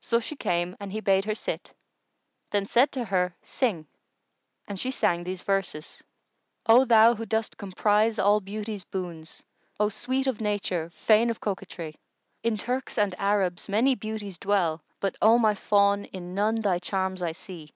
[0.00, 1.72] So she came and he bade her sit,
[2.52, 3.88] then said to her, "Sing."
[4.68, 6.00] And she sang these verses,
[6.64, 9.44] "O thou who dost comprise all Beauty's boons!
[9.62, 11.96] * O sweet of nature, fain of coquetry!
[12.44, 16.78] In Turks and Arabs many beauties dwell; * But, O my fawn, in none thy
[16.78, 17.72] charms I see.